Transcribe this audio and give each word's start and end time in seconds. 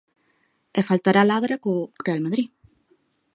E 0.79 0.81
faltará 0.89 1.21
Ladra 1.23 1.61
co 1.63 1.71
Real 2.05 2.21
Madrid. 2.25 2.47